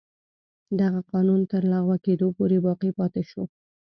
دغه 0.79 0.99
قانون 1.11 1.41
تر 1.51 1.63
لغوه 1.73 1.97
کېدو 2.05 2.27
پورې 2.37 2.57
باقي 2.65 2.91
پاتې 2.99 3.21
شو. 3.29 3.43